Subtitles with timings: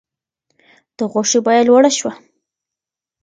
[0.97, 2.13] د غوښې بیه لوړه شوه.